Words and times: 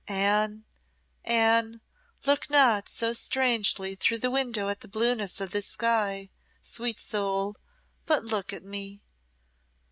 Anne, 0.07 0.65
Anne, 1.23 1.79
look 2.25 2.49
not 2.49 2.89
so 2.89 3.13
strangely 3.13 3.93
through 3.93 4.17
the 4.17 4.31
window 4.31 4.67
at 4.67 4.81
the 4.81 4.87
blueness 4.87 5.39
of 5.39 5.51
the 5.51 5.61
sky, 5.61 6.27
sweet 6.59 6.99
soul, 6.99 7.55
but 8.07 8.25
look 8.25 8.51
at 8.51 8.63
me." 8.63 8.99